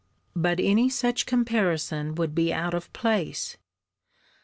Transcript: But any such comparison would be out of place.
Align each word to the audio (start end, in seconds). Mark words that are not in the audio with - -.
But 0.35 0.59
any 0.59 0.89
such 0.89 1.27
comparison 1.27 2.15
would 2.15 2.33
be 2.33 2.51
out 2.51 2.73
of 2.73 2.91
place. 2.91 3.57